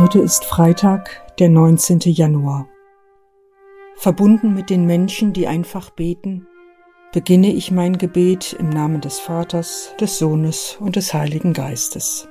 Heute 0.00 0.20
ist 0.20 0.46
Freitag, 0.46 1.30
der 1.38 1.50
19. 1.50 1.98
Januar. 2.06 2.66
Verbunden 3.96 4.54
mit 4.54 4.70
den 4.70 4.86
Menschen, 4.86 5.34
die 5.34 5.46
einfach 5.46 5.90
beten, 5.90 6.46
beginne 7.12 7.52
ich 7.52 7.70
mein 7.70 7.98
Gebet 7.98 8.56
im 8.58 8.70
Namen 8.70 9.02
des 9.02 9.20
Vaters, 9.20 9.92
des 10.00 10.18
Sohnes 10.18 10.78
und 10.80 10.96
des 10.96 11.12
Heiligen 11.12 11.52
Geistes. 11.52 12.29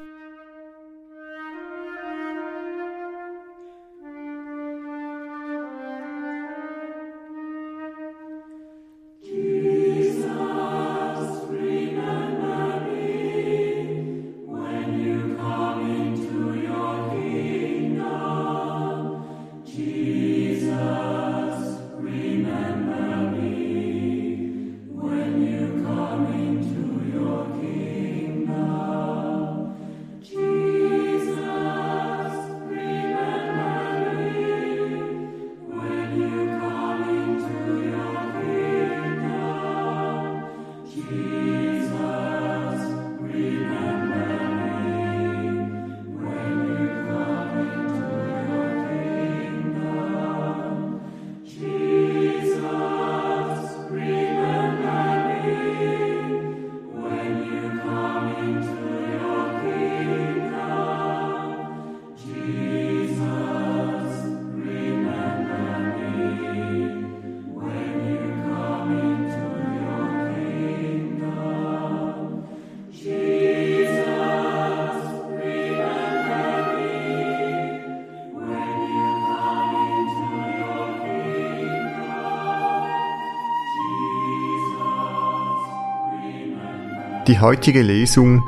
Die 87.30 87.40
heutige 87.40 87.84
Lesung 87.84 88.44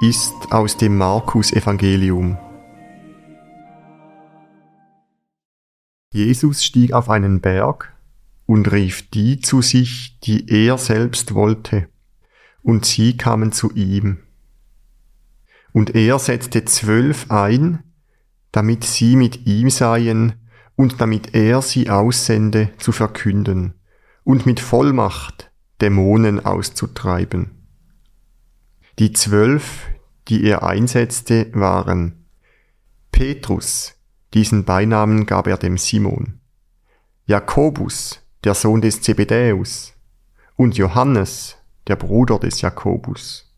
ist 0.00 0.34
aus 0.50 0.76
dem 0.76 0.96
Markus 0.98 1.52
Evangelium. 1.52 2.36
Jesus 6.12 6.64
stieg 6.64 6.92
auf 6.92 7.08
einen 7.08 7.40
Berg 7.40 7.94
und 8.44 8.72
rief 8.72 9.08
die 9.10 9.38
zu 9.38 9.62
sich, 9.62 10.18
die 10.24 10.50
er 10.50 10.76
selbst 10.76 11.34
wollte, 11.34 11.86
und 12.62 12.84
sie 12.84 13.16
kamen 13.16 13.52
zu 13.52 13.70
ihm. 13.74 14.18
Und 15.72 15.94
er 15.94 16.18
setzte 16.18 16.64
zwölf 16.64 17.30
ein, 17.30 17.84
damit 18.50 18.82
sie 18.82 19.14
mit 19.14 19.46
ihm 19.46 19.70
seien 19.70 20.32
und 20.74 21.00
damit 21.00 21.32
er 21.36 21.62
sie 21.62 21.90
aussende 21.90 22.70
zu 22.78 22.90
verkünden 22.90 23.74
und 24.24 24.46
mit 24.46 24.58
Vollmacht 24.58 25.52
Dämonen 25.80 26.44
auszutreiben. 26.44 27.55
Die 28.98 29.12
zwölf, 29.12 29.82
die 30.28 30.44
er 30.44 30.62
einsetzte, 30.62 31.50
waren 31.52 32.24
Petrus, 33.12 33.94
diesen 34.32 34.64
Beinamen 34.64 35.26
gab 35.26 35.46
er 35.46 35.58
dem 35.58 35.76
Simon, 35.76 36.40
Jakobus, 37.26 38.22
der 38.44 38.54
Sohn 38.54 38.80
des 38.80 39.02
Zebedäus, 39.02 39.92
und 40.56 40.78
Johannes, 40.78 41.56
der 41.86 41.96
Bruder 41.96 42.38
des 42.38 42.62
Jakobus. 42.62 43.54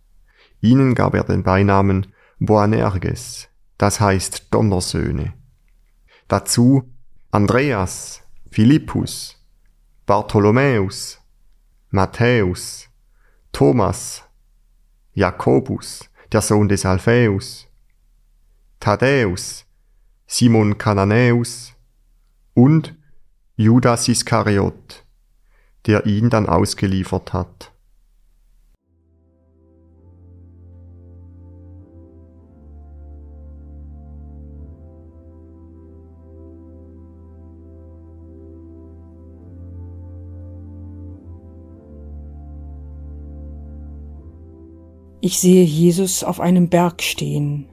Ihnen 0.60 0.96
gab 0.96 1.14
er 1.14 1.22
den 1.22 1.44
Beinamen 1.44 2.12
Boanerges, 2.40 3.48
das 3.78 4.00
heißt 4.00 4.52
Donnersöhne. 4.52 5.34
Dazu 6.26 6.92
Andreas, 7.30 8.22
Philippus, 8.50 9.36
Bartholomäus, 10.04 11.20
Matthäus, 11.90 12.88
Thomas, 13.52 14.24
Jakobus, 15.14 16.08
der 16.32 16.42
Sohn 16.42 16.68
des 16.68 16.84
Alphaeus, 16.84 17.66
Thaddäus, 18.80 19.66
Simon 20.26 20.78
Kananäus 20.78 21.74
und 22.54 22.94
Judas 23.56 24.08
Iskariot, 24.08 25.04
der 25.86 26.06
ihn 26.06 26.30
dann 26.30 26.46
ausgeliefert 26.46 27.32
hat. 27.32 27.72
Ich 45.20 45.40
sehe 45.40 45.64
Jesus 45.64 46.22
auf 46.22 46.38
einem 46.38 46.68
Berg 46.68 47.02
stehen. 47.02 47.66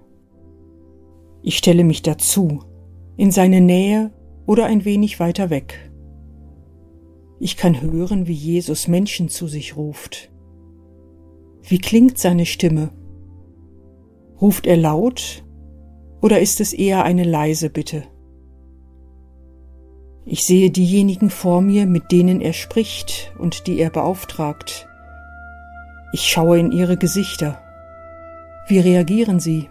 Ich 1.44 1.58
stelle 1.58 1.84
mich 1.84 2.02
dazu, 2.02 2.64
in 3.18 3.30
seine 3.32 3.62
Nähe 3.62 4.12
oder 4.48 4.66
ein 4.66 4.84
wenig 4.84 5.20
weiter 5.20 5.52
weg. 5.52 5.92
Ich 7.40 7.56
kann 7.56 7.82
hören, 7.82 8.28
wie 8.28 8.34
Jesus 8.34 8.88
Menschen 8.88 9.30
zu 9.30 9.48
sich 9.48 9.76
ruft. 9.76 10.32
Wie 11.62 11.78
klingt 11.78 12.18
seine 12.18 12.48
Stimme? 12.48 12.90
Ruft 14.42 14.66
er 14.66 14.78
laut 14.78 15.44
oder 16.22 16.40
ist 16.40 16.62
es 16.62 16.74
eher 16.74 17.04
eine 17.04 17.24
leise 17.24 17.70
Bitte? 17.70 18.04
Ich 20.26 20.46
sehe 20.46 20.72
diejenigen 20.72 21.30
vor 21.30 21.62
mir, 21.62 21.86
mit 21.86 22.12
denen 22.12 22.42
er 22.42 22.54
spricht 22.54 23.32
und 23.38 23.68
die 23.68 23.78
er 23.78 23.92
beauftragt. 23.92 24.85
Ich 26.18 26.30
schaue 26.32 26.60
in 26.60 26.72
ihre 26.72 26.96
Gesichter. 26.96 27.62
Wie 28.68 28.80
reagieren 28.80 29.42
sie? 29.42 29.70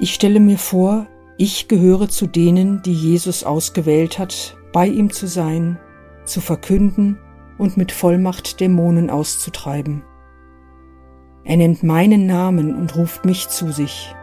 Ich 0.00 0.14
stelle 0.14 0.38
mir 0.38 0.58
vor, 0.58 1.06
ich 1.38 1.66
gehöre 1.66 2.08
zu 2.08 2.28
denen, 2.28 2.82
die 2.82 2.94
Jesus 2.94 3.42
ausgewählt 3.42 4.18
hat, 4.18 4.56
bei 4.72 4.86
ihm 4.86 5.12
zu 5.12 5.26
sein, 5.26 5.78
zu 6.24 6.40
verkünden 6.40 7.18
und 7.58 7.76
mit 7.76 7.90
Vollmacht 7.90 8.60
Dämonen 8.60 9.10
auszutreiben. 9.10 10.04
Er 11.42 11.56
nennt 11.56 11.82
meinen 11.82 12.26
Namen 12.26 12.76
und 12.76 12.94
ruft 12.94 13.24
mich 13.24 13.48
zu 13.48 13.72
sich. 13.72 14.14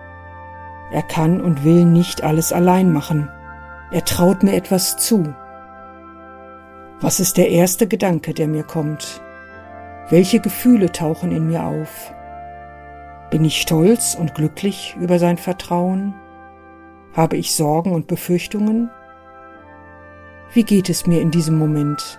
Er 0.93 1.01
kann 1.01 1.41
und 1.41 1.65
will 1.65 1.83
nicht 1.83 2.23
alles 2.23 2.53
allein 2.53 2.93
machen. 2.93 3.29
Er 3.91 4.05
traut 4.05 4.43
mir 4.43 4.53
etwas 4.53 4.95
zu. 4.97 5.35
Was 7.01 7.19
ist 7.19 7.35
der 7.35 7.49
erste 7.49 7.87
Gedanke, 7.87 8.33
der 8.33 8.47
mir 8.47 8.63
kommt? 8.63 9.21
Welche 10.09 10.39
Gefühle 10.39 10.91
tauchen 10.91 11.31
in 11.31 11.47
mir 11.47 11.65
auf? 11.65 12.13
Bin 13.35 13.43
ich 13.43 13.59
stolz 13.59 14.15
und 14.15 14.33
glücklich 14.33 14.95
über 14.97 15.19
sein 15.19 15.37
Vertrauen? 15.37 16.15
Habe 17.11 17.35
ich 17.35 17.53
Sorgen 17.53 17.91
und 17.91 18.07
Befürchtungen? 18.07 18.89
Wie 20.53 20.63
geht 20.63 20.89
es 20.89 21.05
mir 21.05 21.19
in 21.19 21.31
diesem 21.31 21.57
Moment? 21.57 22.17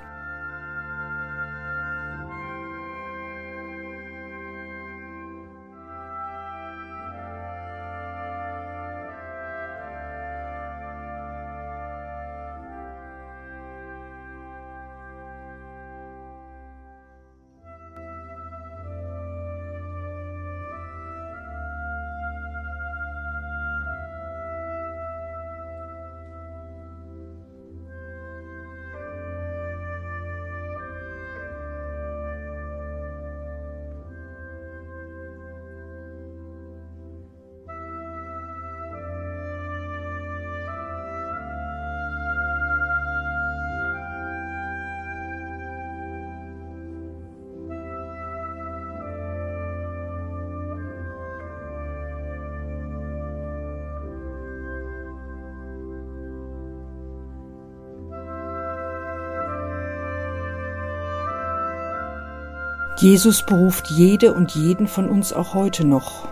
Jesus 62.98 63.44
beruft 63.44 63.90
jede 63.90 64.32
und 64.32 64.54
jeden 64.54 64.86
von 64.86 65.08
uns 65.08 65.34
auch 65.34 65.52
heute 65.52 65.86
noch. 65.86 66.28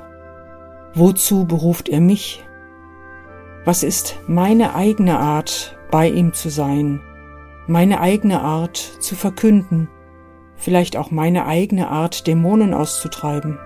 Wozu 0.94 1.44
beruft 1.44 1.90
er 1.90 2.00
mich? 2.00 2.42
Was 3.66 3.82
ist 3.82 4.16
meine 4.26 4.74
eigene 4.74 5.18
Art, 5.18 5.76
bei 5.90 6.08
ihm 6.08 6.32
zu 6.32 6.48
sein, 6.48 7.02
meine 7.66 8.00
eigene 8.00 8.40
Art 8.40 8.76
zu 8.76 9.14
verkünden, 9.14 9.88
vielleicht 10.56 10.96
auch 10.96 11.10
meine 11.10 11.46
eigene 11.46 11.88
Art, 11.88 12.26
Dämonen 12.26 12.72
auszutreiben? 12.72 13.58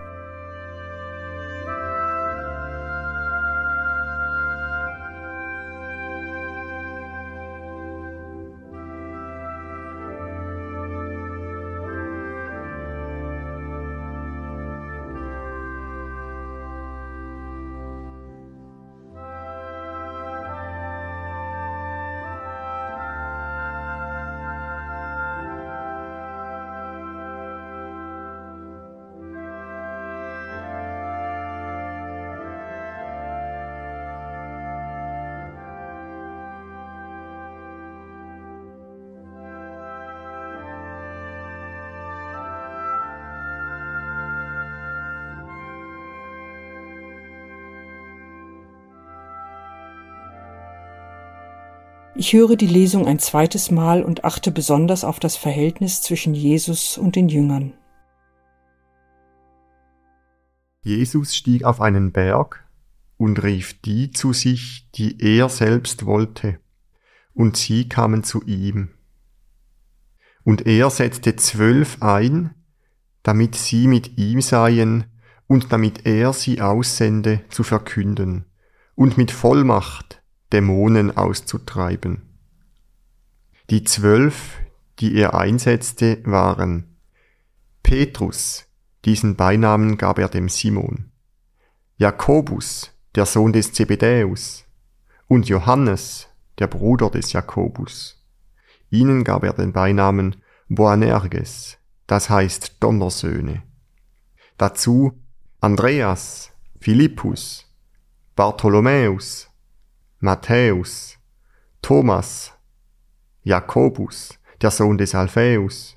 Ich 52.17 52.33
höre 52.33 52.57
die 52.57 52.67
Lesung 52.67 53.07
ein 53.07 53.19
zweites 53.19 53.71
Mal 53.71 54.03
und 54.03 54.25
achte 54.25 54.51
besonders 54.51 55.05
auf 55.05 55.21
das 55.21 55.37
Verhältnis 55.37 56.03
zwischen 56.03 56.35
Jesus 56.35 56.99
und 56.99 57.15
den 57.17 57.29
Jüngern. 57.29 57.75
Jesus 60.83 61.37
stieg 61.37 61.65
auf 61.65 61.81
einen 61.81 62.13
Berg 62.13 62.67
und 63.17 63.43
rief 63.43 63.81
die 63.83 64.11
zu 64.11 64.33
sich, 64.33 64.89
die 64.95 65.21
er 65.21 65.49
selbst 65.49 66.07
wollte, 66.07 66.59
und 67.35 67.57
sie 67.57 67.89
kamen 67.89 68.25
zu 68.25 68.43
ihm. 68.45 68.91
Und 70.45 70.67
er 70.67 70.89
setzte 70.91 71.37
zwölf 71.37 72.03
ein, 72.03 72.55
damit 73.23 73.55
sie 73.55 73.87
mit 73.87 74.17
ihm 74.17 74.41
seien 74.41 75.05
und 75.47 75.73
damit 75.73 76.07
er 76.07 76.33
sie 76.33 76.61
aussende 76.63 77.43
zu 77.51 77.63
verkünden 77.63 78.47
und 78.95 79.19
mit 79.19 79.31
Vollmacht 79.31 80.23
Dämonen 80.53 81.17
auszutreiben. 81.17 82.23
Die 83.71 83.85
zwölf, 83.85 84.59
die 84.99 85.15
er 85.15 85.35
einsetzte, 85.35 86.21
waren 86.25 86.97
Petrus, 87.83 88.67
diesen 89.05 89.37
Beinamen 89.37 89.99
gab 89.99 90.19
er 90.19 90.29
dem 90.29 90.49
Simon, 90.49 91.11
Jakobus, 91.97 92.93
der 93.15 93.27
Sohn 93.27 93.53
des 93.53 93.73
Zebedäus, 93.73 94.65
und 95.27 95.49
Johannes, 95.49 96.29
der 96.59 96.67
Bruder 96.67 97.11
des 97.11 97.33
Jakobus. 97.33 98.25
Ihnen 98.91 99.25
gab 99.25 99.45
er 99.45 99.53
den 99.53 99.73
Beinamen 99.73 100.37
Boanerges, 100.69 101.79
das 102.07 102.31
heißt 102.31 102.77
Donnersöhne. 102.81 103.63
Dazu 104.57 105.13
Andreas, 105.61 106.53
Philippus, 106.81 107.67
Bartholomäus, 108.37 109.48
Matthäus, 110.21 111.17
Thomas, 111.81 112.53
Jakobus, 113.45 114.39
der 114.61 114.73
Sohn 114.73 114.99
des 114.99 115.15
Alphaeus, 115.15 115.97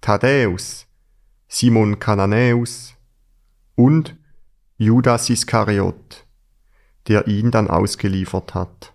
Thaddäus, 0.00 0.86
Simon 1.48 1.98
Kananäus 1.98 2.94
und 3.74 4.16
Judas 4.76 5.28
Iskariot, 5.28 6.24
der 7.08 7.26
ihn 7.26 7.50
dann 7.50 7.68
ausgeliefert 7.68 8.54
hat. 8.54 8.94